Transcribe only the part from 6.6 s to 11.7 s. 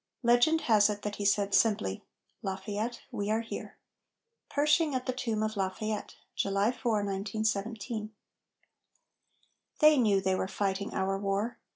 4, 1917] They knew they were fighting our war.